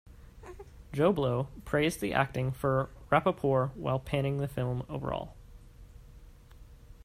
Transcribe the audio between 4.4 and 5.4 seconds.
film overall.